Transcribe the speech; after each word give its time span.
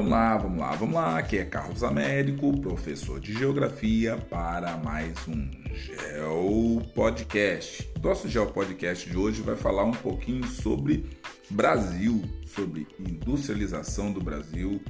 Vamos 0.00 0.12
lá, 0.12 0.36
vamos 0.38 0.58
lá, 0.58 0.74
vamos 0.76 0.94
lá. 0.94 1.18
Aqui 1.18 1.36
é 1.36 1.44
Carlos 1.44 1.84
Américo, 1.84 2.58
professor 2.58 3.20
de 3.20 3.34
Geografia, 3.34 4.16
para 4.16 4.78
mais 4.78 5.28
um 5.28 5.46
Geo 5.74 6.80
Podcast. 6.94 7.86
Nosso 8.02 8.26
Geo 8.26 8.46
Podcast 8.46 9.10
de 9.10 9.14
hoje 9.14 9.42
vai 9.42 9.56
falar 9.56 9.84
um 9.84 9.92
pouquinho 9.92 10.46
sobre 10.46 11.04
Brasil, 11.50 12.22
sobre 12.46 12.88
industrialização 12.98 14.10
do 14.10 14.22
Brasil, 14.22 14.80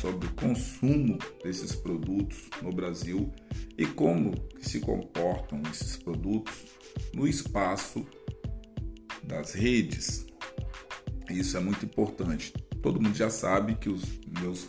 sobre 0.00 0.28
o 0.28 0.32
consumo 0.34 1.18
desses 1.42 1.74
produtos 1.74 2.48
no 2.62 2.70
Brasil 2.72 3.28
e 3.76 3.84
como 3.84 4.32
se 4.60 4.78
comportam 4.78 5.60
esses 5.68 5.96
produtos 5.96 6.54
no 7.12 7.26
espaço 7.26 8.06
das 9.24 9.52
redes. 9.52 10.26
Isso 11.28 11.56
é 11.56 11.60
muito 11.60 11.84
importante 11.84 12.52
todo 12.82 13.00
mundo 13.00 13.14
já 13.14 13.30
sabe 13.30 13.74
que 13.74 13.88
os 13.88 14.02
meus 14.40 14.68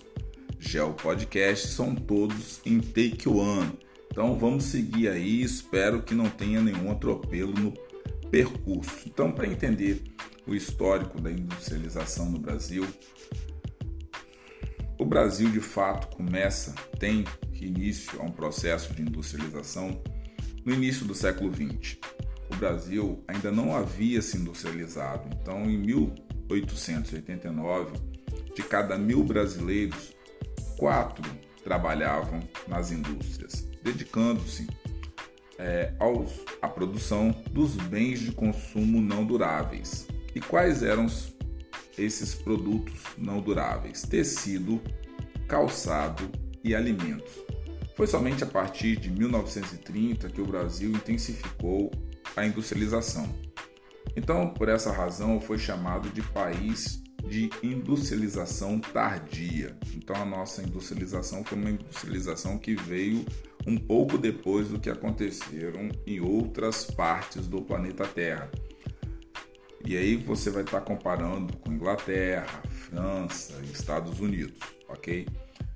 Geo 0.59 0.93
Podcasts 0.93 1.71
são 1.71 1.95
todos 1.95 2.61
em 2.65 2.79
Take 2.79 3.27
One. 3.27 3.71
Então 4.11 4.37
vamos 4.37 4.65
seguir 4.65 5.07
aí, 5.07 5.41
espero 5.41 6.03
que 6.03 6.13
não 6.13 6.29
tenha 6.29 6.61
nenhum 6.61 6.91
atropelo 6.91 7.53
no 7.53 7.73
percurso. 8.29 9.07
Então, 9.07 9.31
para 9.31 9.47
entender 9.47 10.03
o 10.45 10.53
histórico 10.53 11.19
da 11.19 11.31
industrialização 11.31 12.29
no 12.29 12.37
Brasil, 12.37 12.85
o 14.99 15.05
Brasil 15.05 15.49
de 15.49 15.59
fato 15.59 16.15
começa, 16.15 16.75
tem 16.99 17.25
início 17.59 18.21
a 18.21 18.23
um 18.23 18.31
processo 18.31 18.93
de 18.93 19.01
industrialização 19.01 19.99
no 20.65 20.73
início 20.73 21.05
do 21.05 21.15
século 21.15 21.51
XX. 21.51 21.97
O 22.51 22.55
Brasil 22.55 23.23
ainda 23.27 23.51
não 23.51 23.75
havia 23.75 24.21
se 24.21 24.37
industrializado, 24.37 25.27
então 25.41 25.69
em 25.69 25.77
1889, 25.77 28.10
de 28.55 28.63
cada 28.63 28.97
mil 28.97 29.23
brasileiros, 29.23 30.13
quatro 30.77 31.23
trabalhavam 31.63 32.41
nas 32.67 32.91
indústrias, 32.91 33.67
dedicando-se 33.83 34.67
é, 35.57 35.93
à 36.61 36.67
produção 36.67 37.35
dos 37.51 37.75
bens 37.75 38.19
de 38.19 38.31
consumo 38.31 38.99
não 38.99 39.23
duráveis. 39.23 40.07
E 40.33 40.41
quais 40.41 40.81
eram 40.81 41.05
esses 41.97 42.33
produtos 42.33 42.99
não 43.17 43.39
duráveis? 43.39 44.01
Tecido, 44.01 44.81
calçado 45.47 46.31
e 46.63 46.73
alimentos. 46.73 47.31
Foi 47.95 48.07
somente 48.07 48.43
a 48.43 48.47
partir 48.47 48.95
de 48.95 49.11
1930 49.11 50.29
que 50.29 50.41
o 50.41 50.45
Brasil 50.45 50.89
intensificou 50.91 51.91
a 52.35 52.45
industrialização. 52.45 53.29
Então, 54.15 54.49
por 54.49 54.67
essa 54.69 54.91
razão, 54.91 55.39
foi 55.39 55.57
chamado 55.57 56.09
de 56.09 56.21
país 56.21 57.03
de 57.27 57.49
industrialização 57.63 58.79
tardia. 58.79 59.77
Então, 59.95 60.15
a 60.15 60.25
nossa 60.25 60.61
industrialização 60.61 61.43
foi 61.43 61.57
uma 61.57 61.69
industrialização 61.69 62.57
que 62.57 62.75
veio 62.75 63.25
um 63.65 63.77
pouco 63.77 64.17
depois 64.17 64.69
do 64.69 64.79
que 64.79 64.89
aconteceram 64.89 65.89
em 66.05 66.19
outras 66.19 66.85
partes 66.85 67.47
do 67.47 67.61
planeta 67.61 68.05
Terra. 68.07 68.49
E 69.85 69.97
aí 69.97 70.15
você 70.15 70.49
vai 70.49 70.63
estar 70.63 70.81
comparando 70.81 71.55
com 71.57 71.71
Inglaterra, 71.71 72.61
França 72.69 73.59
Estados 73.63 74.19
Unidos, 74.19 74.59
ok? 74.87 75.27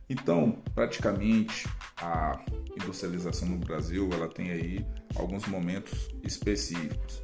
Então, 0.09 0.61
praticamente 0.75 1.67
a 1.97 2.43
industrialização 2.79 3.49
no 3.49 3.57
Brasil 3.57 4.07
ela 4.13 4.27
tem 4.27 4.51
aí 4.51 4.85
alguns 5.15 5.47
momentos 5.47 6.09
específicos. 6.23 7.21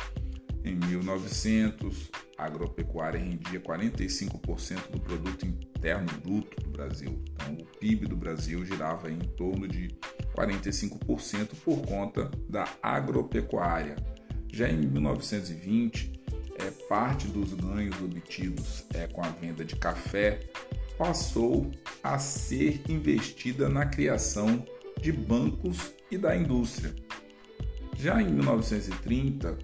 Em 0.63 0.75
1900, 0.75 2.09
a 2.30 2.30
agropecuária 2.45 3.19
rendia 3.19 3.59
45% 3.59 4.91
do 4.91 4.99
produto 4.99 5.45
interno 5.45 6.07
bruto 6.23 6.59
do 6.61 6.69
Brasil. 6.69 7.21
Então, 7.33 7.53
o 7.53 7.65
PIB 7.77 8.07
do 8.07 8.15
Brasil 8.15 8.65
girava 8.65 9.11
em 9.11 9.19
torno 9.19 9.67
de 9.67 9.89
45% 10.35 11.49
por 11.63 11.81
conta 11.85 12.29
da 12.49 12.67
agropecuária. 12.81 13.95
Já 14.51 14.69
em 14.69 14.81
1920, 14.81 16.21
é, 16.57 16.71
parte 16.87 17.27
dos 17.27 17.53
ganhos 17.53 17.99
obtidos 18.01 18.85
é, 18.93 19.07
com 19.07 19.23
a 19.23 19.29
venda 19.29 19.63
de 19.63 19.75
café 19.75 20.39
passou 20.97 21.71
a 22.03 22.19
ser 22.19 22.81
investida 22.87 23.67
na 23.67 23.85
criação 23.85 24.65
de 25.01 25.11
bancos 25.11 25.91
e 26.11 26.17
da 26.17 26.35
indústria. 26.35 26.93
Já 27.97 28.21
em 28.21 28.31
1930, 28.31 29.57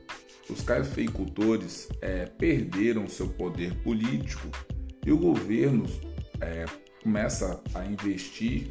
os 0.50 0.62
cafeicultores 0.62 1.90
é, 2.02 2.26
perderam 2.26 3.08
seu 3.08 3.28
poder 3.30 3.74
político 3.84 4.48
e 5.06 5.12
o 5.12 5.18
governo 5.18 5.86
é, 6.42 6.66
começa 7.04 7.62
a 7.74 7.86
investir 7.86 8.68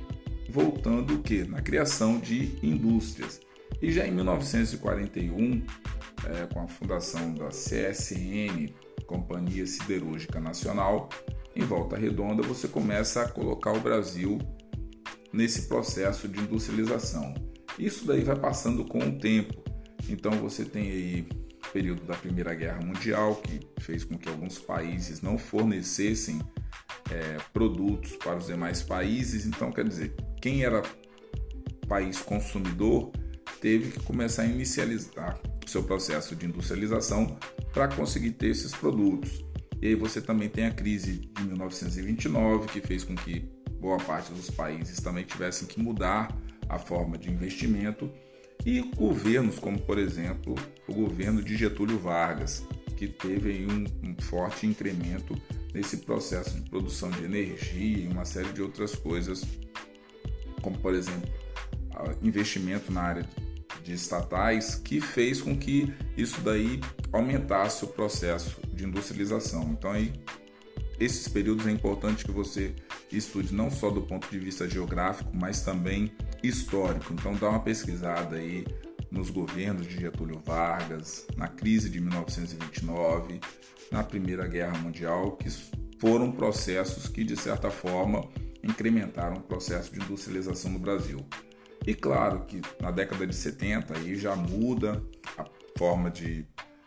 voltando 0.48 1.14
o 1.14 1.22
que 1.22 1.44
na 1.44 1.60
criação 1.60 2.18
de 2.18 2.58
indústrias. 2.62 3.40
E 3.82 3.90
já 3.90 4.06
em 4.06 4.12
1941 4.12 5.62
é, 6.24 6.46
com 6.46 6.60
a 6.60 6.68
fundação 6.68 7.34
da 7.34 7.48
CSN 7.48 8.72
Companhia 9.06 9.66
Siderúrgica 9.66 10.40
Nacional 10.40 11.08
em 11.54 11.62
Volta 11.62 11.96
Redonda 11.96 12.42
você 12.42 12.68
começa 12.68 13.22
a 13.22 13.28
colocar 13.28 13.72
o 13.72 13.80
Brasil 13.80 14.38
nesse 15.32 15.62
processo 15.62 16.28
de 16.28 16.40
industrialização. 16.40 17.34
Isso 17.78 18.06
daí 18.06 18.22
vai 18.22 18.36
passando 18.36 18.84
com 18.84 18.98
o 18.98 19.18
tempo. 19.18 19.62
Então 20.08 20.32
você 20.32 20.64
tem 20.64 20.90
aí 20.90 21.28
período 21.76 22.06
da 22.06 22.14
Primeira 22.14 22.54
Guerra 22.54 22.80
Mundial, 22.80 23.36
que 23.36 23.60
fez 23.82 24.02
com 24.02 24.16
que 24.16 24.30
alguns 24.30 24.58
países 24.58 25.20
não 25.20 25.36
fornecessem 25.36 26.40
é, 27.10 27.36
produtos 27.52 28.16
para 28.16 28.38
os 28.38 28.46
demais 28.46 28.80
países. 28.80 29.44
Então, 29.44 29.70
quer 29.70 29.86
dizer, 29.86 30.14
quem 30.40 30.64
era 30.64 30.82
país 31.86 32.18
consumidor 32.18 33.12
teve 33.60 33.90
que 33.90 34.00
começar 34.00 34.44
a 34.44 34.46
inicializar 34.46 35.38
seu 35.66 35.82
processo 35.82 36.34
de 36.34 36.46
industrialização 36.46 37.38
para 37.74 37.88
conseguir 37.88 38.30
ter 38.30 38.46
esses 38.46 38.72
produtos. 38.72 39.44
E 39.82 39.88
aí 39.88 39.94
você 39.94 40.22
também 40.22 40.48
tem 40.48 40.64
a 40.64 40.70
crise 40.70 41.30
de 41.36 41.44
1929, 41.44 42.68
que 42.68 42.80
fez 42.80 43.04
com 43.04 43.14
que 43.14 43.40
boa 43.78 43.98
parte 43.98 44.32
dos 44.32 44.50
países 44.50 44.98
também 44.98 45.24
tivessem 45.24 45.68
que 45.68 45.78
mudar 45.78 46.34
a 46.70 46.78
forma 46.78 47.18
de 47.18 47.30
investimento 47.30 48.10
e 48.64 48.80
governos 48.96 49.58
como, 49.58 49.78
por 49.78 49.98
exemplo, 49.98 50.54
o 50.88 50.94
governo 50.94 51.42
de 51.42 51.56
Getúlio 51.56 51.98
Vargas, 51.98 52.64
que 52.96 53.06
teve 53.06 53.66
um, 53.66 53.84
um 54.08 54.16
forte 54.20 54.66
incremento 54.66 55.40
nesse 55.74 55.98
processo 55.98 56.58
de 56.58 56.68
produção 56.70 57.10
de 57.10 57.24
energia 57.24 58.04
e 58.04 58.08
uma 58.08 58.24
série 58.24 58.52
de 58.52 58.62
outras 58.62 58.94
coisas, 58.94 59.44
como, 60.62 60.78
por 60.78 60.94
exemplo, 60.94 61.28
investimento 62.22 62.92
na 62.92 63.02
área 63.02 63.28
de 63.82 63.92
estatais, 63.92 64.74
que 64.74 65.00
fez 65.00 65.40
com 65.40 65.56
que 65.56 65.92
isso 66.16 66.40
daí 66.40 66.80
aumentasse 67.12 67.84
o 67.84 67.88
processo 67.88 68.60
de 68.72 68.84
industrialização. 68.84 69.70
Então, 69.70 69.90
aí, 69.90 70.12
esses 70.98 71.28
períodos 71.28 71.66
é 71.66 71.70
importante 71.70 72.24
que 72.24 72.32
você 72.32 72.74
estude 73.12 73.54
não 73.54 73.70
só 73.70 73.90
do 73.90 74.02
ponto 74.02 74.28
de 74.28 74.38
vista 74.38 74.68
geográfico, 74.68 75.30
mas 75.34 75.60
também 75.60 76.10
histórico. 76.48 77.12
Então 77.12 77.34
dá 77.34 77.48
uma 77.50 77.60
pesquisada 77.60 78.36
aí 78.36 78.64
nos 79.10 79.30
governos 79.30 79.86
de 79.86 79.98
Getúlio 79.98 80.40
Vargas, 80.44 81.26
na 81.36 81.48
crise 81.48 81.88
de 81.88 82.00
1929, 82.00 83.40
na 83.90 84.02
Primeira 84.02 84.46
Guerra 84.46 84.76
Mundial, 84.78 85.32
que 85.32 85.48
foram 85.98 86.32
processos 86.32 87.08
que 87.08 87.24
de 87.24 87.36
certa 87.36 87.70
forma 87.70 88.28
incrementaram 88.62 89.36
o 89.36 89.42
processo 89.42 89.92
de 89.92 90.00
industrialização 90.00 90.72
no 90.72 90.78
Brasil. 90.78 91.24
E 91.86 91.94
claro 91.94 92.40
que 92.46 92.60
na 92.80 92.90
década 92.90 93.26
de 93.26 93.34
70 93.34 93.96
aí 93.96 94.16
já 94.16 94.34
muda 94.34 95.02
a 95.38 95.44
forma 95.78 96.10
de 96.10 96.46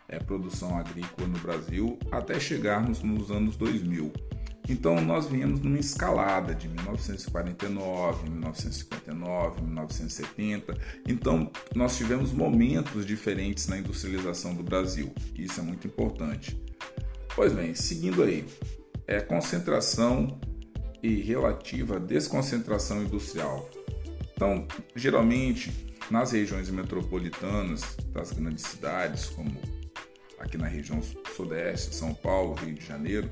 é, 0.09 0.20
produção 0.20 0.78
agrícola 0.78 1.28
no 1.28 1.40
Brasil 1.40 1.97
até 2.12 2.40
chegarmos 2.40 3.02
nos 3.02 3.32
anos 3.32 3.56
2000. 3.56 4.11
Então 4.70 5.02
nós 5.02 5.28
viemos 5.28 5.60
numa 5.60 5.80
escalada 5.80 6.54
de 6.54 6.68
1949, 6.68 8.30
1959, 8.30 9.62
1970. 9.62 10.78
Então 11.08 11.52
nós 11.76 11.98
tivemos 11.98 12.32
momentos 12.32 13.06
diferentes 13.06 13.68
na 13.68 13.80
industrialização 13.80 14.54
do 14.54 14.62
Brasil. 14.62 15.12
Isso 15.36 15.60
é 15.60 15.64
muito 15.64 15.88
importante. 15.88 16.62
Pois 17.36 17.52
bem, 17.52 17.74
seguindo 17.74 18.22
aí, 18.22 18.46
é 19.08 19.20
concentração 19.20 20.40
e 21.02 21.16
relativa 21.16 22.00
desconcentração 22.00 23.04
industrial. 23.04 23.68
Então, 24.34 24.68
geralmente 24.96 25.90
nas 26.12 26.32
regiões 26.32 26.70
metropolitanas 26.70 27.82
das 28.12 28.32
grandes 28.32 28.66
cidades, 28.66 29.26
como 29.30 29.52
aqui 30.40 30.58
na 30.58 30.68
região 30.68 31.02
sudeste, 31.36 31.96
São 31.96 32.14
Paulo, 32.14 32.56
Rio 32.56 32.74
de 32.74 32.86
Janeiro, 32.86 33.30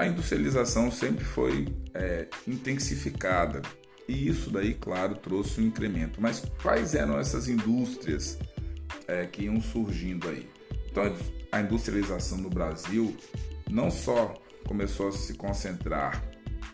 a 0.00 0.06
industrialização 0.06 0.90
sempre 0.90 1.22
foi 1.22 1.68
é, 1.92 2.26
intensificada 2.48 3.60
e 4.08 4.28
isso 4.28 4.48
daí, 4.48 4.72
claro, 4.72 5.14
trouxe 5.14 5.60
um 5.60 5.66
incremento. 5.66 6.22
Mas 6.22 6.42
quais 6.62 6.94
eram 6.94 7.18
essas 7.18 7.48
indústrias 7.48 8.38
é, 9.06 9.26
que 9.26 9.42
iam 9.42 9.60
surgindo 9.60 10.26
aí? 10.26 10.48
Então, 10.90 11.14
a 11.52 11.60
industrialização 11.60 12.38
no 12.38 12.48
Brasil 12.48 13.14
não 13.70 13.90
só 13.90 14.34
começou 14.66 15.08
a 15.08 15.12
se 15.12 15.34
concentrar 15.34 16.24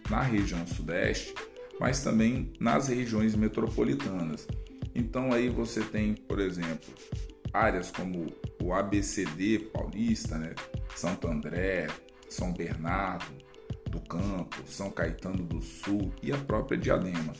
na 0.08 0.23
região 0.23 0.64
sudeste, 0.64 1.34
mas 1.81 2.05
também 2.05 2.52
nas 2.61 2.87
regiões 2.87 3.34
metropolitanas. 3.34 4.46
Então 4.94 5.32
aí 5.32 5.49
você 5.49 5.81
tem, 5.81 6.14
por 6.14 6.38
exemplo, 6.38 6.94
áreas 7.52 7.90
como 7.90 8.32
o 8.62 8.73
ABCD 8.73 9.58
paulista, 9.73 10.38
né? 10.38 10.55
Santo 10.94 11.28
André, 11.28 11.88
São 12.28 12.52
Bernardo 12.52 13.26
do 13.90 14.00
Campo, 14.00 14.56
São 14.67 14.90
Caetano 14.90 15.44
do 15.44 15.61
Sul 15.61 16.12
e 16.23 16.32
a 16.32 16.38
própria 16.38 16.76
Diadema. 16.76 17.32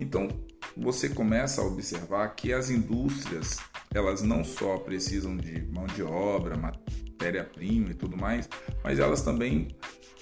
Então 0.00 0.28
você 0.76 1.08
começa 1.08 1.60
a 1.60 1.66
observar 1.66 2.28
que 2.34 2.52
as 2.52 2.70
indústrias 2.70 3.58
elas 3.94 4.22
não 4.22 4.42
só 4.42 4.78
precisam 4.78 5.36
de 5.36 5.62
mão 5.66 5.86
de 5.86 6.02
obra, 6.02 6.56
matéria-prima 6.56 7.90
e 7.90 7.94
tudo 7.94 8.16
mais, 8.16 8.48
mas 8.82 8.98
elas 8.98 9.22
também 9.22 9.68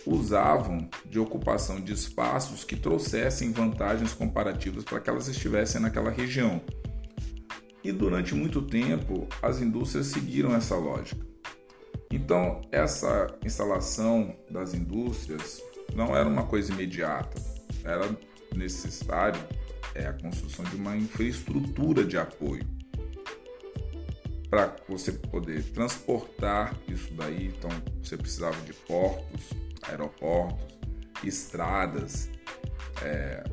usavam 0.06 0.88
de 1.04 1.18
ocupação 1.18 1.80
de 1.80 1.92
espaços 1.92 2.64
que 2.64 2.74
trouxessem 2.74 3.52
vantagens 3.52 4.12
comparativas 4.12 4.84
para 4.84 5.00
que 5.00 5.10
elas 5.10 5.28
estivessem 5.28 5.80
naquela 5.80 6.10
região. 6.10 6.60
E 7.82 7.92
durante 7.92 8.34
muito 8.34 8.62
tempo, 8.62 9.26
as 9.42 9.60
indústrias 9.60 10.06
seguiram 10.06 10.54
essa 10.54 10.76
lógica. 10.76 11.29
Então, 12.12 12.60
essa 12.72 13.28
instalação 13.44 14.34
das 14.50 14.74
indústrias 14.74 15.62
não 15.94 16.16
era 16.16 16.28
uma 16.28 16.46
coisa 16.46 16.72
imediata, 16.72 17.40
era 17.84 18.10
necessário 18.54 19.40
é, 19.94 20.06
a 20.06 20.12
construção 20.12 20.64
de 20.64 20.76
uma 20.76 20.96
infraestrutura 20.96 22.04
de 22.04 22.16
apoio 22.16 22.66
para 24.50 24.74
você 24.88 25.12
poder 25.12 25.62
transportar 25.72 26.76
isso 26.88 27.14
daí. 27.14 27.46
Então, 27.46 27.70
você 28.02 28.16
precisava 28.16 28.60
de 28.62 28.72
portos, 28.72 29.50
aeroportos, 29.82 30.66
estradas. 31.22 32.28
É, 33.02 33.44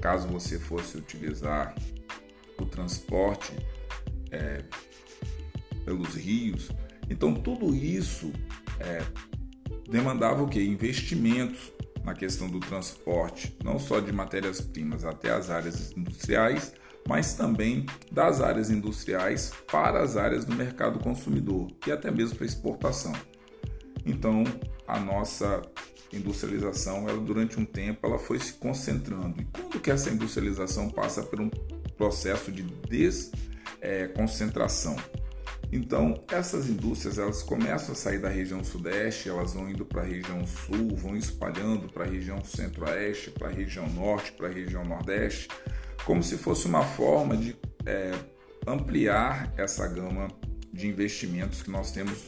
caso 0.00 0.26
você 0.28 0.58
fosse 0.58 0.96
utilizar 0.98 1.74
o 2.58 2.66
transporte 2.66 3.52
é, 4.32 4.64
pelos 5.84 6.14
rios. 6.16 6.68
Então, 7.10 7.34
tudo 7.34 7.74
isso 7.74 8.32
é, 8.80 9.02
demandava 9.88 10.42
o 10.42 10.48
que? 10.48 10.62
Investimentos 10.62 11.72
na 12.04 12.14
questão 12.14 12.48
do 12.48 12.60
transporte, 12.60 13.56
não 13.62 13.78
só 13.78 14.00
de 14.00 14.12
matérias-primas 14.12 15.04
até 15.04 15.30
as 15.30 15.50
áreas 15.50 15.92
industriais, 15.96 16.72
mas 17.06 17.34
também 17.34 17.86
das 18.10 18.40
áreas 18.40 18.70
industriais 18.70 19.52
para 19.70 20.02
as 20.02 20.16
áreas 20.16 20.44
do 20.44 20.54
mercado 20.54 20.98
consumidor 20.98 21.68
e 21.86 21.92
até 21.92 22.10
mesmo 22.10 22.36
para 22.36 22.46
exportação. 22.46 23.12
Então, 24.04 24.44
a 24.86 24.98
nossa 25.00 25.62
industrialização, 26.12 27.08
ela 27.08 27.20
durante 27.20 27.58
um 27.58 27.64
tempo, 27.64 28.06
ela 28.06 28.18
foi 28.18 28.38
se 28.38 28.52
concentrando. 28.54 29.40
E 29.40 29.44
quando 29.44 29.80
que 29.80 29.90
essa 29.90 30.10
industrialização 30.10 30.88
passa 30.88 31.22
por 31.22 31.40
um 31.40 31.50
processo 31.96 32.50
de 32.50 32.62
desconcentração? 33.82 34.96
É, 34.96 35.17
então, 35.70 36.24
essas 36.28 36.68
indústrias 36.68 37.18
elas 37.18 37.42
começam 37.42 37.92
a 37.92 37.94
sair 37.94 38.18
da 38.18 38.28
região 38.28 38.64
sudeste, 38.64 39.28
elas 39.28 39.52
vão 39.52 39.68
indo 39.68 39.84
para 39.84 40.00
a 40.00 40.04
região 40.04 40.46
sul, 40.46 40.96
vão 40.96 41.14
espalhando 41.14 41.92
para 41.92 42.04
a 42.04 42.06
região 42.06 42.42
centro-oeste, 42.42 43.30
para 43.30 43.48
a 43.48 43.52
região 43.52 43.86
norte, 43.90 44.32
para 44.32 44.48
a 44.48 44.50
região 44.50 44.82
nordeste, 44.84 45.48
como 46.06 46.22
se 46.22 46.38
fosse 46.38 46.66
uma 46.66 46.82
forma 46.82 47.36
de 47.36 47.54
é, 47.84 48.12
ampliar 48.66 49.52
essa 49.58 49.86
gama 49.86 50.28
de 50.72 50.86
investimentos 50.86 51.62
que 51.62 51.70
nós 51.70 51.90
temos 51.90 52.18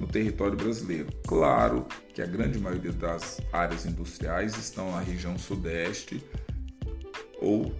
no 0.00 0.06
território 0.06 0.56
brasileiro. 0.56 1.08
Claro 1.26 1.86
que 2.14 2.22
a 2.22 2.26
grande 2.26 2.58
maioria 2.58 2.92
das 2.92 3.38
áreas 3.52 3.84
industriais 3.84 4.56
estão 4.56 4.92
na 4.92 5.00
região 5.00 5.36
sudeste 5.36 6.24
ou 7.38 7.74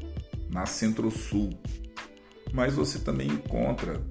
na 0.51 0.67
centro-sul, 0.67 1.59
mas 2.53 2.75
você 2.75 2.99
também 2.99 3.29
encontra 3.29 4.03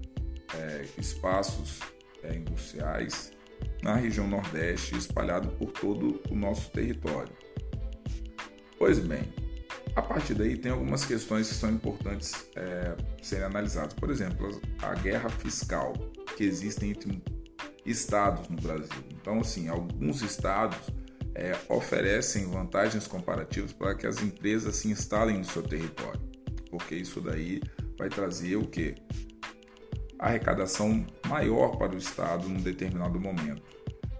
é, 0.57 0.85
espaços 0.97 1.79
é, 2.23 2.35
industriais 2.35 3.31
na 3.81 3.95
região 3.95 4.27
Nordeste, 4.27 4.97
espalhado 4.97 5.49
por 5.49 5.71
todo 5.71 6.21
o 6.29 6.35
nosso 6.35 6.69
território. 6.71 7.31
Pois 8.77 8.99
bem, 8.99 9.23
a 9.95 10.01
partir 10.01 10.35
daí 10.35 10.57
tem 10.57 10.71
algumas 10.71 11.05
questões 11.05 11.47
que 11.47 11.55
são 11.55 11.71
importantes 11.71 12.47
é, 12.55 12.95
serem 13.21 13.45
analisadas. 13.45 13.93
Por 13.93 14.11
exemplo, 14.11 14.61
a 14.81 14.93
guerra 14.93 15.29
fiscal 15.29 15.93
que 16.35 16.43
existe 16.43 16.85
entre 16.85 17.23
estados 17.85 18.47
no 18.49 18.57
Brasil. 18.57 19.03
Então, 19.09 19.39
assim, 19.39 19.67
alguns 19.69 20.21
estados 20.21 20.77
é, 21.33 21.55
oferecem 21.69 22.45
vantagens 22.45 23.07
comparativas 23.07 23.73
para 23.73 23.95
que 23.95 24.05
as 24.05 24.21
empresas 24.21 24.75
se 24.75 24.89
instalem 24.89 25.37
no 25.37 25.45
seu 25.45 25.63
território, 25.63 26.21
porque 26.69 26.95
isso 26.95 27.21
daí 27.21 27.61
vai 27.97 28.09
trazer 28.09 28.55
o 28.55 28.67
que? 28.67 28.95
Arrecadação 30.19 31.05
maior 31.27 31.77
para 31.77 31.93
o 31.93 31.97
Estado 31.97 32.47
num 32.47 32.59
determinado 32.59 33.19
momento. 33.19 33.61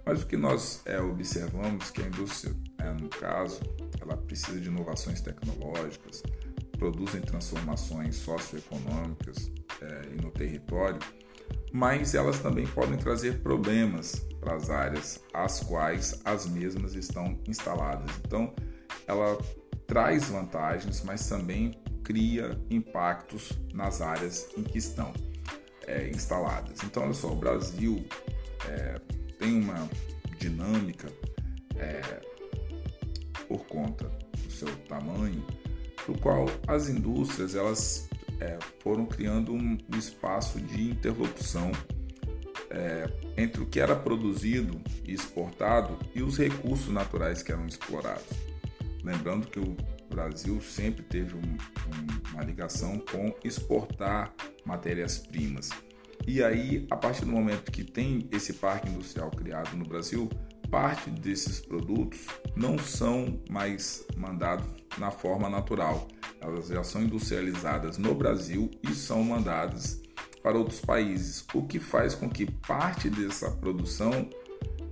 Mas 0.06 0.22
o 0.22 0.26
que 0.26 0.38
nós 0.38 0.82
é, 0.86 1.00
observamos 1.02 1.92
que 1.92 2.02
a 2.02 2.08
indústria, 2.08 2.56
é, 2.78 2.92
no 2.94 3.10
caso, 3.10 3.60
ela 4.02 4.16
precisa 4.16 4.60
de 4.60 4.68
inovações 4.68 5.20
tecnológicas, 5.20 6.24
produzem 6.78 7.22
transformações 7.22 8.16
socioeconômicas 8.16 9.52
é, 9.82 10.10
e 10.14 10.22
no 10.22 10.32
território, 10.32 11.00
mas 11.74 12.16
elas 12.16 12.40
também 12.40 12.66
podem 12.68 12.98
trazer 12.98 13.40
problemas 13.40 14.26
para 14.40 14.56
as 14.56 14.70
áreas 14.70 15.22
às 15.34 15.60
quais 15.60 16.22
as 16.24 16.48
mesmas 16.48 16.96
estão 16.96 17.38
instaladas. 17.46 18.10
Então, 18.26 18.54
ela 19.06 19.38
traz 19.86 20.30
vantagens, 20.30 21.04
mas 21.04 21.28
também 21.28 21.82
cria 22.04 22.58
impactos 22.70 23.52
nas 23.74 24.00
áreas 24.00 24.48
em 24.58 24.64
que 24.64 24.78
estão 24.78 25.12
é, 25.88 26.10
instaladas. 26.10 26.84
Então, 26.84 27.04
olha 27.04 27.13
só, 27.13 27.31
o 27.31 27.36
Brasil 27.36 28.06
é, 28.68 29.00
tem 29.39 29.60
uma 29.60 29.89
dinâmica 30.38 31.12
é, 31.78 32.22
por 33.48 33.66
conta 33.66 34.06
do 34.44 34.51
seu 34.51 34.68
tamanho, 34.88 35.44
do 36.06 36.18
qual 36.19 36.45
as 36.68 36.89
indústrias 36.89 37.56
elas 37.56 38.07
é, 38.39 38.60
foram 38.81 39.06
criando 39.06 39.54
um, 39.54 39.78
espaço 39.98 40.60
de 40.60 40.92
interlocução 40.92 41.72
é, 42.69 43.10
entre 43.38 43.62
o 43.62 43.66
que 43.66 43.80
era 43.80 43.95
produzido 43.95 44.80
e 45.06 45.13
exportado 45.13 45.98
e 46.13 46.22
os 46.22 46.38
recursos 46.38 46.89
naturais 46.89 47.41
que 47.41 47.51
eram 47.51 47.65
explorados. 47.65 48.38
Lembrando 49.03 49.48
que 49.48 49.60
o 49.60 49.75
Brasil 50.10 50.60
sempre 50.62 51.04
teve 51.04 51.36
um, 51.36 51.40
um, 51.40 52.34
uma 52.34 52.44
ligação 52.44 53.00
com 53.00 53.34
exportar 53.44 54.34
matérias-primas. 54.66 55.70
E 56.26 56.44
aí, 56.44 56.86
a 56.92 56.96
partir 56.96 57.26
do 57.26 57.32
momento 57.32 57.72
que 57.72 57.84
tem 57.84 58.28
esse 58.32 58.54
parque 58.54 58.90
industrial 58.90 59.32
criado 59.32 59.76
no 59.78 59.86
Brasil, 59.86 60.30
parte 60.70 61.10
desses 61.10 61.60
produtos 61.60 62.26
não 62.56 62.78
são 62.78 63.42
mais 63.50 64.06
mandados 64.18 64.68
na 64.98 65.12
forma 65.12 65.50
natural. 65.50 66.08
Elas 66.42 66.68
já 66.68 66.84
são 66.84 67.02
industrializadas 67.02 67.98
no 67.98 68.14
Brasil 68.14 68.70
e 68.84 68.94
são 68.94 69.24
mandadas 69.24 70.02
para 70.44 70.58
outros 70.58 70.80
países, 70.80 71.46
o 71.54 71.64
que 71.64 71.80
faz 71.80 72.14
com 72.14 72.30
que 72.30 72.50
parte 72.50 73.10
dessa 73.10 73.52
produção 73.52 74.30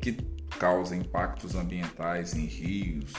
que 0.02 0.14
causa 0.60 0.96
impactos 0.96 1.56
ambientais 1.56 2.34
em 2.34 2.46
rios, 2.46 3.14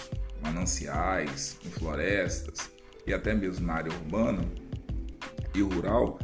mananciais, 0.46 1.58
em 1.64 1.70
florestas 1.70 2.70
e 3.06 3.12
até 3.12 3.34
mesmo 3.34 3.66
na 3.66 3.74
área 3.74 3.92
urbana 3.92 4.42
e 5.54 5.62
rural, 5.62 6.18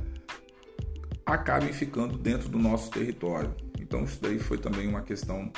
acabem 1.24 1.72
ficando 1.72 2.18
dentro 2.18 2.48
do 2.48 2.58
nosso 2.58 2.90
território. 2.90 3.54
Então, 3.78 4.04
isso 4.04 4.20
daí 4.20 4.38
foi 4.38 4.58
também 4.58 4.88
uma 4.88 5.02
questão 5.02 5.50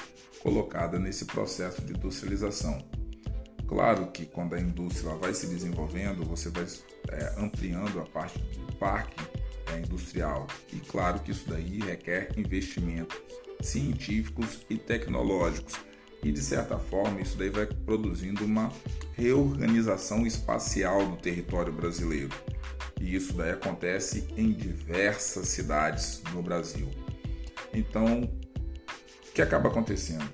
colocada 0.42 0.98
nesse 0.98 1.24
processo 1.24 1.82
de 1.82 1.92
industrialização. 1.92 2.78
Claro 3.66 4.08
que 4.08 4.26
quando 4.26 4.54
a 4.54 4.60
indústria 4.60 5.14
vai 5.14 5.32
se 5.32 5.46
desenvolvendo, 5.46 6.24
você 6.24 6.50
vai 6.50 6.66
é, 7.10 7.34
ampliando 7.38 7.98
a 8.00 8.04
parte 8.04 8.38
do 8.38 8.72
parque 8.76 9.16
é, 9.72 9.78
industrial. 9.78 10.46
E 10.72 10.76
claro 10.80 11.20
que 11.20 11.30
isso 11.30 11.48
daí 11.48 11.78
requer 11.80 12.30
investimentos 12.36 13.16
científicos 13.62 14.60
e 14.68 14.76
tecnológicos. 14.76 15.74
E 16.24 16.32
de 16.32 16.40
certa 16.40 16.78
forma, 16.78 17.20
isso 17.20 17.36
daí 17.36 17.50
vai 17.50 17.66
produzindo 17.66 18.44
uma 18.44 18.72
reorganização 19.12 20.26
espacial 20.26 21.06
do 21.06 21.16
território 21.18 21.72
brasileiro 21.72 22.30
e 23.04 23.14
isso 23.14 23.34
daí 23.34 23.50
acontece 23.50 24.26
em 24.36 24.50
diversas 24.50 25.48
cidades 25.48 26.22
no 26.32 26.42
Brasil. 26.42 26.88
Então, 27.72 28.22
o 28.22 29.32
que 29.34 29.42
acaba 29.42 29.68
acontecendo? 29.68 30.24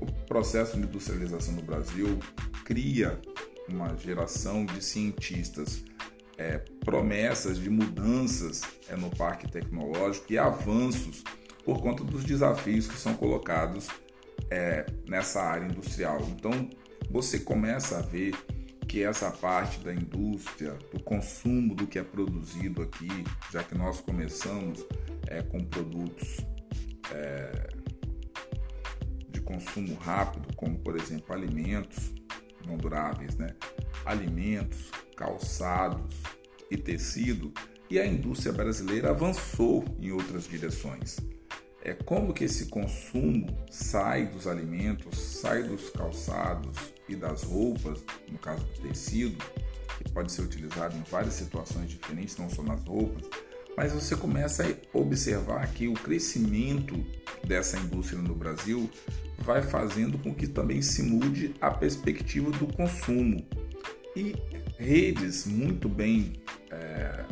O 0.00 0.06
processo 0.26 0.76
de 0.76 0.82
industrialização 0.82 1.54
no 1.54 1.62
Brasil 1.62 2.18
cria 2.64 3.20
uma 3.68 3.96
geração 3.96 4.66
de 4.66 4.84
cientistas, 4.84 5.84
é, 6.36 6.58
promessas 6.84 7.58
de 7.58 7.70
mudanças 7.70 8.62
é, 8.88 8.96
no 8.96 9.10
parque 9.14 9.50
tecnológico 9.50 10.32
e 10.32 10.38
avanços 10.38 11.22
por 11.64 11.80
conta 11.80 12.02
dos 12.02 12.24
desafios 12.24 12.86
que 12.86 12.98
são 12.98 13.14
colocados 13.14 13.88
é, 14.50 14.86
nessa 15.08 15.42
área 15.42 15.66
industrial. 15.66 16.20
Então, 16.28 16.70
você 17.10 17.38
começa 17.38 17.98
a 17.98 18.02
ver 18.02 18.34
que 18.86 19.02
essa 19.02 19.30
parte 19.30 19.80
da 19.80 19.92
indústria, 19.92 20.78
do 20.92 21.02
consumo 21.02 21.74
do 21.74 21.86
que 21.86 21.98
é 21.98 22.04
produzido 22.04 22.82
aqui, 22.82 23.08
já 23.52 23.62
que 23.62 23.76
nós 23.76 24.00
começamos 24.00 24.84
é, 25.26 25.42
com 25.42 25.64
produtos 25.64 26.38
é, 27.12 27.68
de 29.28 29.40
consumo 29.40 29.94
rápido, 29.96 30.54
como 30.56 30.78
por 30.78 30.96
exemplo 30.96 31.34
alimentos 31.34 32.14
não 32.66 32.76
duráveis, 32.76 33.36
né? 33.36 33.54
alimentos, 34.04 34.90
calçados 35.16 36.14
e 36.70 36.76
tecido, 36.76 37.52
e 37.88 37.98
a 37.98 38.06
indústria 38.06 38.52
brasileira 38.52 39.10
avançou 39.10 39.84
em 40.00 40.10
outras 40.10 40.48
direções. 40.48 41.16
É 41.86 41.94
como 41.94 42.34
que 42.34 42.42
esse 42.42 42.66
consumo 42.66 43.46
sai 43.70 44.26
dos 44.26 44.48
alimentos, 44.48 45.16
sai 45.16 45.62
dos 45.62 45.88
calçados 45.90 46.76
e 47.08 47.14
das 47.14 47.44
roupas, 47.44 48.02
no 48.28 48.36
caso 48.38 48.64
do 48.64 48.88
tecido, 48.88 49.38
que 50.02 50.10
pode 50.10 50.32
ser 50.32 50.42
utilizado 50.42 50.96
em 50.96 51.02
várias 51.08 51.34
situações 51.34 51.88
diferentes, 51.88 52.36
não 52.38 52.50
só 52.50 52.60
nas 52.60 52.82
roupas, 52.82 53.22
mas 53.76 53.92
você 53.92 54.16
começa 54.16 54.64
a 54.64 54.98
observar 54.98 55.72
que 55.74 55.86
o 55.86 55.92
crescimento 55.92 57.06
dessa 57.46 57.78
indústria 57.78 58.20
no 58.20 58.34
Brasil 58.34 58.90
vai 59.38 59.62
fazendo 59.62 60.18
com 60.18 60.34
que 60.34 60.48
também 60.48 60.82
se 60.82 61.04
mude 61.04 61.54
a 61.60 61.70
perspectiva 61.70 62.50
do 62.50 62.66
consumo. 62.66 63.46
E 64.16 64.34
redes 64.76 65.46
muito 65.46 65.88
bem 65.88 66.32
é, 66.68 67.24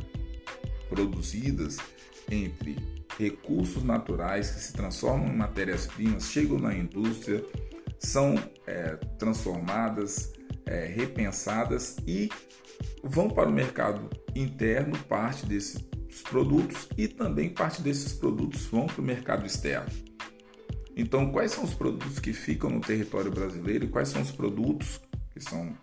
produzidas 0.89 1.79
entre 2.31 3.04
recursos 3.19 3.83
naturais 3.83 4.51
que 4.51 4.61
se 4.61 4.73
transformam 4.73 5.29
em 5.29 5.37
matérias-primas, 5.37 6.31
chegam 6.31 6.59
na 6.59 6.75
indústria, 6.75 7.45
são 7.99 8.35
é, 8.67 8.97
transformadas, 9.19 10.33
é, 10.67 10.87
repensadas 10.87 11.97
e 12.07 12.29
vão 13.03 13.29
para 13.29 13.49
o 13.49 13.53
mercado 13.53 14.11
interno 14.35 14.99
parte 15.09 15.47
desses 15.47 15.83
produtos 16.23 16.89
e 16.97 17.09
também 17.09 17.51
parte 17.51 17.83
desses 17.83 18.13
produtos 18.13 18.67
vão 18.67 18.87
para 18.87 19.01
o 19.01 19.05
mercado 19.05 19.47
externo. 19.47 19.91
Então, 20.97 21.33
quais 21.33 21.51
são 21.53 21.65
os 21.65 21.75
produtos 21.75 22.21
que 22.21 22.33
ficam 22.33 22.71
no 22.71 22.81
território 22.81 23.31
brasileiro 23.31 23.85
e 23.85 23.89
quais 23.89 24.09
são 24.09 24.23
os 24.23 24.31
produtos 24.31 25.01
que 25.33 25.41
são 25.41 25.77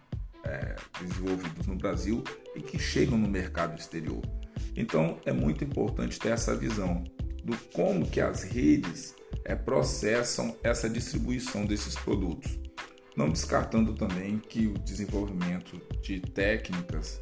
é, 0.45 0.75
desenvolvidos 1.01 1.67
no 1.67 1.75
Brasil 1.75 2.23
e 2.55 2.61
que 2.61 2.79
chegam 2.79 3.17
no 3.17 3.27
mercado 3.27 3.77
exterior? 3.77 4.21
Então, 4.75 5.19
é 5.25 5.33
muito 5.33 5.65
importante 5.65 6.17
ter 6.17 6.29
essa 6.29 6.55
visão 6.55 7.03
do 7.43 7.57
como 7.73 8.09
que 8.09 8.21
as 8.21 8.43
redes 8.43 9.15
é, 9.43 9.55
processam 9.55 10.55
essa 10.63 10.89
distribuição 10.89 11.65
desses 11.65 11.95
produtos. 11.95 12.59
Não 13.15 13.29
descartando 13.29 13.93
também 13.93 14.39
que 14.39 14.67
o 14.67 14.77
desenvolvimento 14.79 15.81
de 16.01 16.19
técnicas 16.19 17.19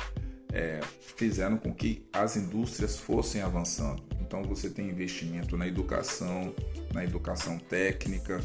é, 0.53 0.79
fizeram 1.15 1.57
com 1.57 1.73
que 1.73 2.07
as 2.13 2.35
indústrias 2.35 2.97
fossem 2.97 3.41
avançando. 3.41 4.03
Então 4.19 4.43
você 4.43 4.69
tem 4.69 4.89
investimento 4.89 5.57
na 5.57 5.67
educação, 5.67 6.53
na 6.93 7.03
educação 7.03 7.57
técnica, 7.57 8.39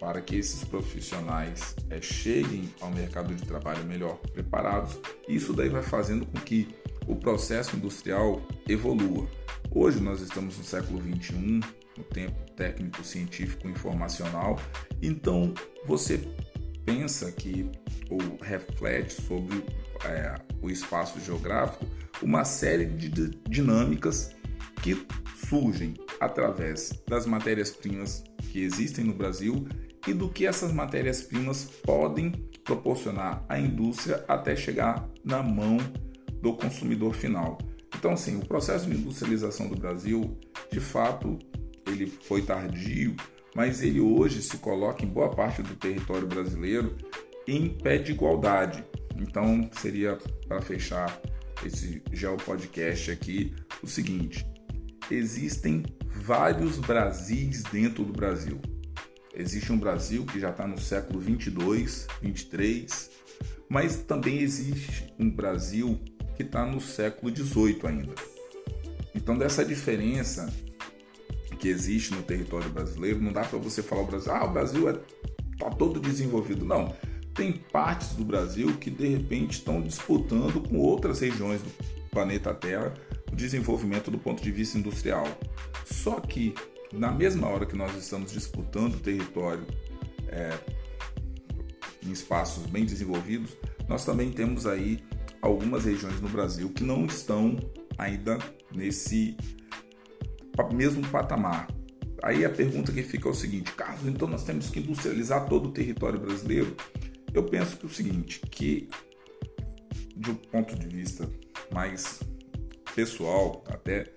para 0.00 0.20
que 0.20 0.36
esses 0.36 0.64
profissionais 0.64 1.76
é, 1.90 2.00
cheguem 2.00 2.72
ao 2.80 2.90
mercado 2.90 3.34
de 3.34 3.44
trabalho 3.44 3.84
melhor 3.84 4.18
preparados. 4.32 4.98
Isso 5.28 5.52
daí 5.52 5.68
vai 5.68 5.82
fazendo 5.82 6.26
com 6.26 6.38
que 6.40 6.68
o 7.06 7.16
processo 7.16 7.76
industrial 7.76 8.42
evolua. 8.68 9.28
Hoje 9.70 10.00
nós 10.00 10.20
estamos 10.22 10.56
no 10.56 10.64
século 10.64 10.98
21, 10.98 11.60
no 11.96 12.04
tempo 12.04 12.50
técnico, 12.56 13.04
científico, 13.04 13.68
informacional. 13.68 14.58
Então 15.02 15.52
você 15.86 16.18
pensa 16.84 17.30
que 17.30 17.70
ou 18.08 18.38
reflete 18.40 19.20
sobre 19.22 19.62
é, 20.04 20.40
o 20.62 20.70
espaço 20.70 21.20
geográfico 21.20 21.84
uma 22.22 22.44
série 22.44 22.86
de 22.86 23.10
dinâmicas 23.48 24.34
que 24.82 25.06
surgem 25.46 25.94
através 26.18 26.90
das 27.06 27.26
matérias-primas 27.26 28.24
que 28.50 28.62
existem 28.62 29.04
no 29.04 29.12
Brasil 29.12 29.68
e 30.06 30.14
do 30.14 30.30
que 30.30 30.46
essas 30.46 30.72
matérias-primas 30.72 31.64
podem 31.84 32.30
proporcionar 32.64 33.44
à 33.48 33.60
indústria 33.60 34.24
até 34.26 34.56
chegar 34.56 35.08
na 35.22 35.42
mão 35.42 35.76
do 36.40 36.54
consumidor 36.56 37.14
final. 37.14 37.58
Então, 37.96 38.12
assim, 38.12 38.36
o 38.38 38.46
processo 38.46 38.88
de 38.88 38.96
industrialização 38.96 39.68
do 39.68 39.76
Brasil, 39.76 40.38
de 40.70 40.80
fato, 40.80 41.38
ele 41.86 42.06
foi 42.06 42.42
tardio, 42.42 43.14
mas 43.54 43.82
ele 43.82 44.00
hoje 44.00 44.42
se 44.42 44.58
coloca 44.58 45.04
em 45.04 45.08
boa 45.08 45.30
parte 45.30 45.62
do 45.62 45.74
território 45.74 46.26
brasileiro 46.26 46.96
em 47.46 47.68
pé 47.68 47.98
de 47.98 48.12
igualdade. 48.12 48.84
Então, 49.16 49.68
seria 49.72 50.18
para 50.46 50.60
fechar 50.60 51.20
esse 51.64 52.02
Geopodcast 52.12 53.10
aqui 53.10 53.54
o 53.82 53.86
seguinte: 53.86 54.46
existem 55.10 55.84
vários 56.06 56.78
Brasis 56.78 57.62
dentro 57.64 58.04
do 58.04 58.12
Brasil. 58.12 58.60
Existe 59.34 59.72
um 59.72 59.78
Brasil 59.78 60.24
que 60.26 60.40
já 60.40 60.50
está 60.50 60.66
no 60.66 60.78
século 60.78 61.20
22, 61.20 62.06
23, 62.20 63.10
mas 63.68 63.96
também 63.96 64.40
existe 64.40 65.12
um 65.18 65.30
Brasil 65.30 65.98
que 66.38 66.44
está 66.44 66.64
no 66.64 66.80
século 66.80 67.32
18 67.32 67.84
ainda. 67.84 68.14
Então, 69.12 69.36
dessa 69.36 69.64
diferença 69.64 70.48
que 71.58 71.68
existe 71.68 72.14
no 72.14 72.22
território 72.22 72.70
brasileiro, 72.70 73.20
não 73.20 73.32
dá 73.32 73.42
para 73.42 73.58
você 73.58 73.82
falar 73.82 74.02
o 74.02 74.06
Brasil, 74.06 74.32
ah, 74.32 74.44
o 74.44 74.52
Brasil 74.52 74.88
é, 74.88 74.92
tá 75.58 75.68
todo 75.68 75.98
desenvolvido. 75.98 76.64
Não 76.64 76.94
tem 77.34 77.52
partes 77.52 78.10
do 78.10 78.24
Brasil 78.24 78.76
que 78.76 78.88
de 78.88 79.08
repente 79.08 79.54
estão 79.54 79.82
disputando 79.82 80.60
com 80.60 80.78
outras 80.78 81.18
regiões 81.18 81.60
do 81.60 81.70
planeta 82.08 82.54
Terra 82.54 82.94
o 83.32 83.34
desenvolvimento 83.34 84.08
do 84.08 84.18
ponto 84.18 84.40
de 84.40 84.52
vista 84.52 84.78
industrial. 84.78 85.26
Só 85.84 86.20
que 86.20 86.54
na 86.92 87.10
mesma 87.10 87.48
hora 87.48 87.66
que 87.66 87.76
nós 87.76 87.96
estamos 87.96 88.30
disputando 88.30 89.00
território 89.00 89.66
é, 90.28 90.56
em 92.06 92.12
espaços 92.12 92.64
bem 92.66 92.84
desenvolvidos, 92.84 93.50
nós 93.88 94.04
também 94.04 94.30
temos 94.30 94.66
aí 94.66 95.02
algumas 95.40 95.84
regiões 95.84 96.20
no 96.20 96.28
Brasil 96.28 96.70
que 96.70 96.82
não 96.82 97.06
estão 97.06 97.56
ainda 97.96 98.38
nesse 98.74 99.36
mesmo 100.72 101.06
patamar. 101.08 101.68
Aí 102.22 102.44
a 102.44 102.50
pergunta 102.50 102.92
que 102.92 103.02
fica 103.02 103.28
é 103.28 103.30
o 103.30 103.34
seguinte, 103.34 103.72
Carlos, 103.72 104.06
então 104.06 104.26
nós 104.26 104.42
temos 104.42 104.70
que 104.70 104.80
industrializar 104.80 105.48
todo 105.48 105.68
o 105.68 105.72
território 105.72 106.18
brasileiro? 106.18 106.76
Eu 107.32 107.44
penso 107.44 107.76
que 107.76 107.86
o 107.86 107.88
seguinte, 107.88 108.40
que 108.50 108.88
de 110.16 110.30
um 110.30 110.34
ponto 110.34 110.76
de 110.76 110.88
vista 110.88 111.30
mais 111.72 112.20
pessoal 112.94 113.62
até, 113.68 114.12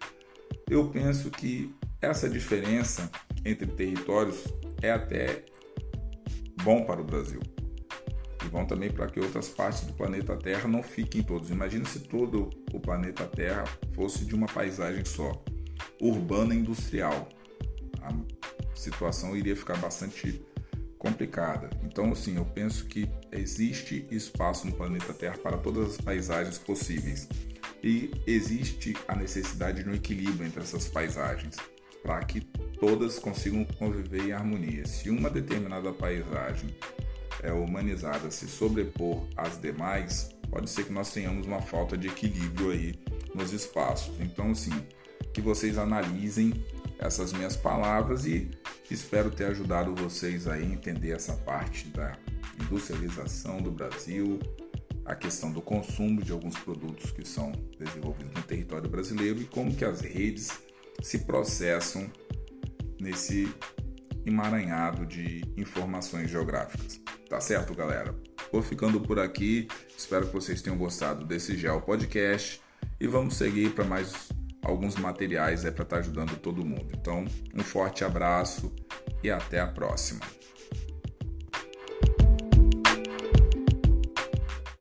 eu 0.67 0.89
penso 0.89 1.29
que 1.29 1.75
essa 2.01 2.27
diferença 2.27 3.11
entre 3.45 3.67
territórios 3.67 4.43
é 4.81 4.91
até 4.91 5.45
bom 6.63 6.83
para 6.85 7.01
o 7.01 7.03
Brasil. 7.03 7.41
Bom 8.51 8.65
também 8.65 8.91
para 8.91 9.07
que 9.07 9.19
outras 9.19 9.47
partes 9.47 9.81
do 9.81 9.93
planeta 9.93 10.35
Terra 10.35 10.67
não 10.67 10.83
fiquem 10.83 11.23
todos. 11.23 11.49
Imagina 11.49 11.85
se 11.85 12.01
todo 12.01 12.49
o 12.73 12.79
planeta 12.79 13.25
Terra 13.25 13.63
fosse 13.93 14.25
de 14.25 14.35
uma 14.35 14.47
paisagem 14.47 15.05
só, 15.05 15.41
urbana 16.01 16.53
e 16.53 16.57
industrial. 16.57 17.29
A 18.01 18.13
situação 18.75 19.37
iria 19.37 19.55
ficar 19.55 19.77
bastante 19.77 20.43
complicada. 20.99 21.69
Então, 21.81 22.11
assim, 22.11 22.35
eu 22.35 22.45
penso 22.45 22.85
que 22.85 23.09
existe 23.31 24.05
espaço 24.11 24.67
no 24.67 24.73
planeta 24.73 25.13
Terra 25.13 25.37
para 25.37 25.57
todas 25.57 25.91
as 25.91 25.97
paisagens 25.97 26.57
possíveis 26.57 27.29
e 27.81 28.11
existe 28.27 28.95
a 29.07 29.15
necessidade 29.15 29.81
de 29.81 29.89
um 29.89 29.93
equilíbrio 29.93 30.45
entre 30.45 30.61
essas 30.61 30.87
paisagens 30.87 31.55
para 32.03 32.23
que 32.25 32.41
todas 32.41 33.17
consigam 33.17 33.63
conviver 33.79 34.27
em 34.27 34.31
harmonia. 34.31 34.85
Se 34.85 35.09
uma 35.09 35.29
determinada 35.29 35.91
paisagem 35.93 36.75
é 37.41 37.51
humanizada 37.51 38.29
se 38.31 38.47
sobrepor 38.47 39.25
às 39.35 39.59
demais, 39.59 40.29
pode 40.49 40.69
ser 40.69 40.85
que 40.85 40.91
nós 40.93 41.11
tenhamos 41.11 41.45
uma 41.45 41.61
falta 41.61 41.97
de 41.97 42.07
equilíbrio 42.07 42.71
aí 42.71 42.95
nos 43.33 43.51
espaços. 43.51 44.13
Então, 44.19 44.51
assim, 44.51 44.73
que 45.33 45.41
vocês 45.41 45.77
analisem 45.77 46.53
essas 46.99 47.33
minhas 47.33 47.55
palavras 47.55 48.25
e 48.25 48.49
espero 48.89 49.31
ter 49.31 49.45
ajudado 49.45 49.95
vocês 49.95 50.47
a 50.47 50.61
entender 50.61 51.11
essa 51.11 51.33
parte 51.33 51.87
da 51.87 52.17
industrialização 52.61 53.61
do 53.61 53.71
Brasil, 53.71 54.39
a 55.05 55.15
questão 55.15 55.51
do 55.51 55.61
consumo 55.61 56.21
de 56.21 56.31
alguns 56.31 56.57
produtos 56.57 57.09
que 57.11 57.27
são 57.27 57.51
desenvolvidos 57.79 58.33
no 58.35 58.43
território 58.43 58.89
brasileiro 58.89 59.41
e 59.41 59.45
como 59.45 59.73
que 59.73 59.83
as 59.83 60.01
redes 60.01 60.51
se 61.01 61.19
processam 61.19 62.11
nesse 62.99 63.51
emaranhado 64.25 65.05
de 65.05 65.41
informações 65.57 66.29
geográficas. 66.29 66.99
Tá 67.29 67.39
certo, 67.39 67.73
galera? 67.73 68.15
Vou 68.51 68.61
ficando 68.61 68.99
por 68.99 69.19
aqui. 69.19 69.67
Espero 69.97 70.27
que 70.27 70.33
vocês 70.33 70.61
tenham 70.61 70.77
gostado 70.77 71.25
desse 71.25 71.57
Geo 71.57 71.81
Podcast 71.81 72.61
e 72.99 73.07
vamos 73.07 73.35
seguir 73.35 73.71
para 73.71 73.85
mais 73.85 74.29
alguns 74.61 74.95
materiais 74.95 75.65
é 75.65 75.71
para 75.71 75.83
estar 75.83 75.95
tá 75.97 76.01
ajudando 76.01 76.37
todo 76.37 76.65
mundo. 76.65 76.89
Então, 76.93 77.25
um 77.55 77.63
forte 77.63 78.03
abraço 78.03 78.73
e 79.23 79.31
até 79.31 79.59
a 79.59 79.67
próxima. 79.67 80.21